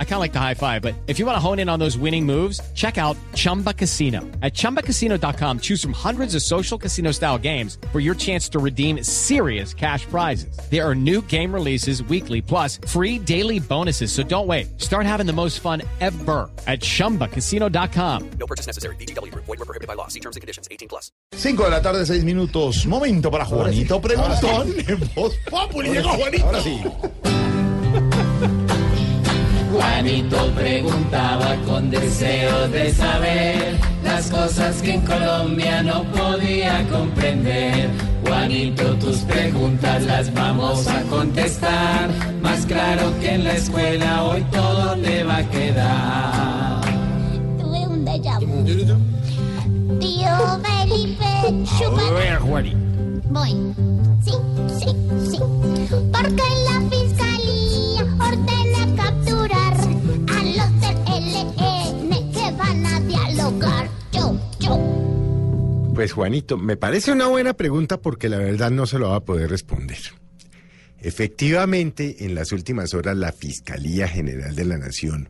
I 0.00 0.04
kind 0.04 0.14
of 0.14 0.20
like 0.20 0.32
the 0.32 0.40
high 0.40 0.54
five, 0.54 0.82
but 0.82 0.94
if 1.06 1.20
you 1.20 1.26
want 1.26 1.36
to 1.36 1.40
hone 1.40 1.60
in 1.60 1.68
on 1.68 1.78
those 1.78 1.96
winning 1.96 2.26
moves, 2.26 2.60
check 2.74 2.98
out 2.98 3.16
Chumba 3.34 3.72
Casino. 3.72 4.22
At 4.42 4.54
chumbacasino.com, 4.54 5.60
choose 5.60 5.80
from 5.80 5.92
hundreds 5.92 6.34
of 6.34 6.42
social 6.42 6.76
casino 6.76 7.12
style 7.12 7.38
games 7.38 7.78
for 7.92 8.00
your 8.00 8.16
chance 8.16 8.48
to 8.48 8.58
redeem 8.58 9.04
serious 9.04 9.72
cash 9.72 10.04
prizes. 10.06 10.58
There 10.68 10.84
are 10.84 10.96
new 10.96 11.22
game 11.22 11.54
releases 11.54 12.02
weekly, 12.02 12.42
plus 12.42 12.80
free 12.88 13.20
daily 13.20 13.60
bonuses. 13.60 14.10
So 14.10 14.24
don't 14.24 14.48
wait. 14.48 14.80
Start 14.80 15.06
having 15.06 15.26
the 15.26 15.32
most 15.32 15.60
fun 15.60 15.82
ever 16.00 16.50
at 16.66 16.80
chumbacasino.com. 16.80 18.30
No 18.40 18.46
purchase 18.48 18.66
necessary. 18.66 18.96
BGW. 18.96 19.32
Void 19.32 19.46
were 19.46 19.56
prohibited 19.58 19.86
by 19.86 19.94
law. 19.94 20.08
See 20.08 20.20
terms 20.20 20.34
and 20.34 20.40
conditions. 20.40 20.66
18 20.72 20.88
plus. 20.88 21.12
5 21.34 21.64
de 21.64 21.70
la 21.70 21.80
tarde, 21.80 22.04
6 22.04 22.24
minutos. 22.24 22.84
Momento 22.86 23.30
para 23.30 23.44
Juanito 23.44 24.00
Preguntón. 24.00 24.74
En 24.88 24.98
Voz 25.14 25.34
Populi. 25.50 25.90
Llegó 25.90 26.10
Juanito. 26.10 26.46
Ahora 26.46 26.62
sí. 26.62 26.82
Juanito 29.78 30.50
preguntaba 30.56 31.54
con 31.64 31.88
deseo 31.88 32.66
de 32.68 32.92
saber 32.92 33.78
las 34.02 34.28
cosas 34.28 34.82
que 34.82 34.94
en 34.94 35.02
Colombia 35.02 35.84
no 35.84 36.02
podía 36.02 36.84
comprender. 36.88 37.88
Juanito, 38.26 38.94
tus 38.96 39.18
preguntas 39.18 40.02
las 40.02 40.34
vamos 40.34 40.88
a 40.88 41.00
contestar. 41.02 42.10
Más 42.42 42.66
claro 42.66 43.12
que 43.20 43.34
en 43.34 43.44
la 43.44 43.52
escuela 43.52 44.24
hoy 44.24 44.42
todo 44.50 44.96
te 44.96 45.22
va 45.22 45.36
a 45.36 45.48
quedar. 45.48 46.80
Tuve 47.60 47.86
un 47.86 48.04
déjà 48.04 48.40
vu. 48.40 48.64
Tío 50.00 50.60
Felipe, 50.64 51.64
chupa. 51.78 52.02
Voy. 53.30 53.54
Sí, 54.24 54.32
sí, 54.80 54.86
sí. 55.30 55.38
Porque 56.12 56.42
la 56.66 56.80
Pues 65.98 66.12
Juanito, 66.12 66.56
me 66.56 66.76
parece 66.76 67.10
una 67.10 67.26
buena 67.26 67.54
pregunta 67.54 68.00
porque 68.00 68.28
la 68.28 68.38
verdad 68.38 68.70
no 68.70 68.86
se 68.86 69.00
lo 69.00 69.08
va 69.10 69.16
a 69.16 69.24
poder 69.24 69.50
responder. 69.50 69.98
Efectivamente, 71.00 72.24
en 72.24 72.36
las 72.36 72.52
últimas 72.52 72.94
horas 72.94 73.16
la 73.16 73.32
Fiscalía 73.32 74.06
General 74.06 74.54
de 74.54 74.64
la 74.64 74.78
Nación 74.78 75.28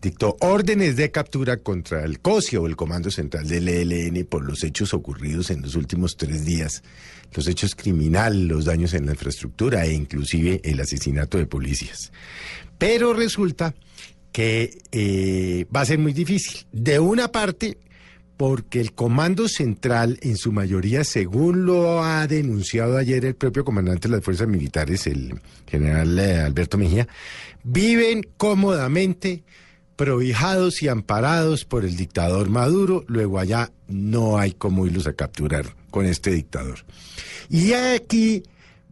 dictó 0.00 0.36
órdenes 0.38 0.94
de 0.94 1.10
captura 1.10 1.56
contra 1.56 2.04
el 2.04 2.20
COSIA 2.20 2.60
o 2.60 2.68
el 2.68 2.76
Comando 2.76 3.10
Central 3.10 3.48
del 3.48 3.66
ELN 3.68 4.24
por 4.26 4.44
los 4.44 4.62
hechos 4.62 4.94
ocurridos 4.94 5.50
en 5.50 5.60
los 5.60 5.74
últimos 5.74 6.16
tres 6.16 6.44
días, 6.44 6.84
los 7.34 7.48
hechos 7.48 7.74
criminales, 7.74 8.42
los 8.42 8.66
daños 8.66 8.94
en 8.94 9.06
la 9.06 9.12
infraestructura 9.14 9.86
e 9.86 9.92
inclusive 9.92 10.60
el 10.62 10.78
asesinato 10.78 11.36
de 11.36 11.46
policías. 11.46 12.12
Pero 12.78 13.12
resulta 13.12 13.74
que 14.30 14.78
eh, 14.92 15.66
va 15.74 15.80
a 15.80 15.86
ser 15.86 15.98
muy 15.98 16.12
difícil. 16.12 16.64
De 16.70 17.00
una 17.00 17.32
parte, 17.32 17.78
porque 18.36 18.80
el 18.80 18.92
Comando 18.92 19.48
Central, 19.48 20.18
en 20.20 20.36
su 20.36 20.52
mayoría, 20.52 21.04
según 21.04 21.64
lo 21.64 22.02
ha 22.04 22.26
denunciado 22.26 22.98
ayer 22.98 23.24
el 23.24 23.34
propio 23.34 23.64
comandante 23.64 24.08
de 24.08 24.16
las 24.16 24.24
Fuerzas 24.24 24.48
Militares, 24.48 25.06
el 25.06 25.40
general 25.66 26.18
eh, 26.18 26.40
Alberto 26.40 26.76
Mejía, 26.76 27.08
viven 27.64 28.26
cómodamente 28.36 29.42
prohijados 29.96 30.82
y 30.82 30.88
amparados 30.88 31.64
por 31.64 31.84
el 31.84 31.96
dictador 31.96 32.50
Maduro, 32.50 33.04
luego 33.08 33.38
allá 33.38 33.72
no 33.88 34.38
hay 34.38 34.52
cómo 34.52 34.86
irlos 34.86 35.06
a 35.06 35.14
capturar 35.14 35.74
con 35.90 36.04
este 36.04 36.30
dictador. 36.30 36.80
Y 37.48 37.72
aquí, 37.72 38.42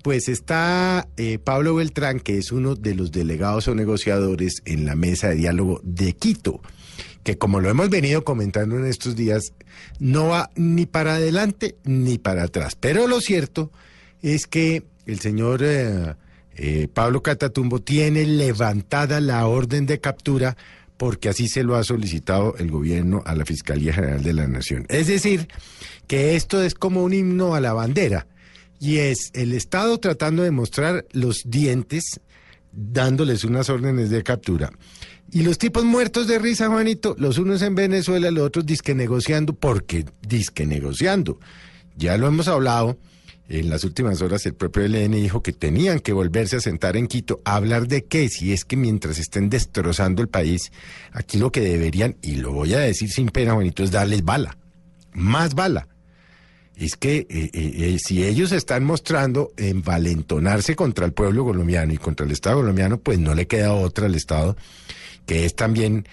pues 0.02 0.28
está 0.28 1.06
eh, 1.18 1.38
Pablo 1.38 1.74
Beltrán, 1.74 2.20
que 2.20 2.38
es 2.38 2.50
uno 2.50 2.74
de 2.74 2.94
los 2.94 3.12
delegados 3.12 3.68
o 3.68 3.74
negociadores 3.74 4.62
en 4.64 4.86
la 4.86 4.94
mesa 4.94 5.28
de 5.28 5.36
diálogo 5.36 5.80
de 5.84 6.14
Quito, 6.14 6.62
que 7.24 7.38
como 7.38 7.60
lo 7.60 7.70
hemos 7.70 7.90
venido 7.90 8.22
comentando 8.22 8.76
en 8.76 8.86
estos 8.86 9.16
días, 9.16 9.52
no 9.98 10.28
va 10.28 10.50
ni 10.54 10.86
para 10.86 11.16
adelante 11.16 11.76
ni 11.84 12.18
para 12.18 12.44
atrás. 12.44 12.76
Pero 12.78 13.08
lo 13.08 13.20
cierto 13.20 13.72
es 14.22 14.46
que 14.46 14.84
el 15.06 15.20
señor 15.20 15.62
eh, 15.64 16.14
eh, 16.56 16.88
Pablo 16.92 17.22
Catatumbo 17.22 17.80
tiene 17.80 18.24
levantada 18.26 19.20
la 19.20 19.46
orden 19.46 19.86
de 19.86 20.00
captura 20.00 20.56
porque 20.96 21.28
así 21.28 21.48
se 21.48 21.64
lo 21.64 21.74
ha 21.74 21.82
solicitado 21.82 22.54
el 22.58 22.70
gobierno 22.70 23.22
a 23.26 23.34
la 23.34 23.44
Fiscalía 23.44 23.92
General 23.94 24.22
de 24.22 24.32
la 24.32 24.46
Nación. 24.46 24.86
Es 24.88 25.08
decir, 25.08 25.48
que 26.06 26.36
esto 26.36 26.62
es 26.62 26.74
como 26.74 27.02
un 27.02 27.12
himno 27.12 27.54
a 27.54 27.60
la 27.60 27.72
bandera 27.72 28.26
y 28.78 28.98
es 28.98 29.30
el 29.32 29.54
Estado 29.54 29.98
tratando 29.98 30.42
de 30.42 30.50
mostrar 30.50 31.06
los 31.12 31.42
dientes 31.46 32.20
dándoles 32.74 33.44
unas 33.44 33.70
órdenes 33.70 34.10
de 34.10 34.22
captura. 34.22 34.70
Y 35.30 35.42
los 35.42 35.58
tipos 35.58 35.84
muertos 35.84 36.26
de 36.26 36.38
risa, 36.38 36.68
Juanito, 36.68 37.16
los 37.18 37.38
unos 37.38 37.62
en 37.62 37.74
Venezuela, 37.74 38.30
los 38.30 38.44
otros 38.44 38.66
disque 38.66 38.94
negociando, 38.94 39.52
porque 39.54 40.04
disque 40.22 40.66
negociando. 40.66 41.38
Ya 41.96 42.16
lo 42.16 42.26
hemos 42.26 42.48
hablado. 42.48 42.98
En 43.46 43.68
las 43.68 43.84
últimas 43.84 44.22
horas 44.22 44.46
el 44.46 44.54
propio 44.54 44.84
ELN 44.84 45.12
dijo 45.12 45.42
que 45.42 45.52
tenían 45.52 46.00
que 46.00 46.14
volverse 46.14 46.56
a 46.56 46.60
sentar 46.60 46.96
en 46.96 47.06
Quito 47.06 47.42
a 47.44 47.56
hablar 47.56 47.88
de 47.88 48.04
qué, 48.04 48.30
si 48.30 48.54
es 48.54 48.64
que 48.64 48.76
mientras 48.76 49.18
estén 49.18 49.50
destrozando 49.50 50.22
el 50.22 50.28
país, 50.28 50.72
aquí 51.12 51.36
lo 51.36 51.52
que 51.52 51.60
deberían, 51.60 52.16
y 52.22 52.36
lo 52.36 52.52
voy 52.52 52.72
a 52.72 52.78
decir 52.78 53.10
sin 53.10 53.28
pena, 53.28 53.52
Juanito, 53.52 53.82
es 53.82 53.90
darles 53.90 54.24
bala, 54.24 54.56
más 55.12 55.54
bala. 55.54 55.88
Es 56.76 56.96
que 56.96 57.18
eh, 57.18 57.26
eh, 57.30 57.50
eh, 57.52 57.98
si 58.04 58.24
ellos 58.24 58.50
están 58.50 58.84
mostrando 58.84 59.52
envalentonarse 59.56 60.74
contra 60.74 61.06
el 61.06 61.12
pueblo 61.12 61.44
colombiano 61.44 61.92
y 61.92 61.98
contra 61.98 62.26
el 62.26 62.32
Estado 62.32 62.56
colombiano, 62.56 62.98
pues 62.98 63.18
no 63.18 63.34
le 63.34 63.46
queda 63.46 63.72
otra 63.72 64.06
al 64.06 64.14
Estado 64.14 64.56
que 65.26 65.44
es 65.44 65.54
también 65.54 66.06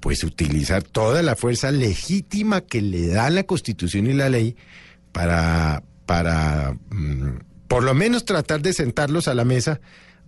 pues 0.00 0.24
utilizar 0.24 0.82
toda 0.82 1.22
la 1.22 1.36
fuerza 1.36 1.70
legítima 1.70 2.60
que 2.60 2.82
le 2.82 3.08
da 3.08 3.30
la 3.30 3.44
Constitución 3.44 4.06
y 4.06 4.12
la 4.12 4.28
ley 4.28 4.56
para 5.12 5.82
para 6.06 6.76
mm, 6.90 7.38
por 7.68 7.84
lo 7.84 7.94
menos 7.94 8.24
tratar 8.24 8.60
de 8.60 8.72
sentarlos 8.72 9.28
a 9.28 9.34
la 9.34 9.44
mesa 9.44 9.80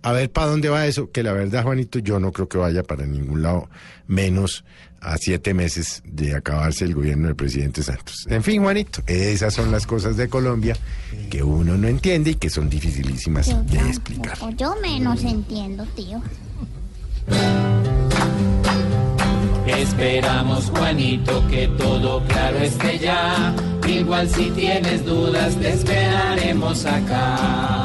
a 0.05 0.11
ver 0.11 0.29
para 0.31 0.47
dónde 0.47 0.69
va 0.69 0.85
eso, 0.85 1.09
que 1.11 1.23
la 1.23 1.33
verdad, 1.33 1.63
Juanito, 1.63 1.97
yo 1.97 2.19
no 2.19 2.31
creo 2.31 2.47
que 2.47 2.59
vaya 2.59 2.83
para 2.83 3.07
ningún 3.07 3.41
lado, 3.41 3.67
menos 4.07 4.63
a 5.01 5.17
siete 5.17 5.53
meses 5.55 6.03
de 6.05 6.35
acabarse 6.35 6.85
el 6.85 6.93
gobierno 6.93 7.25
del 7.25 7.35
presidente 7.35 7.81
Santos. 7.81 8.25
En 8.29 8.43
fin, 8.43 8.61
Juanito, 8.61 9.01
esas 9.07 9.53
son 9.53 9.71
las 9.71 9.87
cosas 9.87 10.15
de 10.15 10.29
Colombia 10.29 10.77
que 11.31 11.41
uno 11.41 11.75
no 11.75 11.87
entiende 11.87 12.31
y 12.31 12.35
que 12.35 12.51
son 12.51 12.69
dificilísimas 12.69 13.47
Yo 13.47 13.57
de 13.63 13.65
tampoco. 13.65 13.87
explicar. 13.89 14.37
Yo 14.57 14.75
menos 14.79 15.23
entiendo, 15.23 15.85
tío. 15.95 16.21
Esperamos, 19.67 20.65
Juanito, 20.69 21.47
que 21.47 21.67
todo 21.69 22.23
claro 22.27 22.57
esté 22.59 22.99
ya. 22.99 23.55
Igual 23.87 24.29
si 24.29 24.51
tienes 24.51 25.03
dudas, 25.03 25.55
te 25.55 25.69
esperaremos 25.73 26.85
acá. 26.85 27.84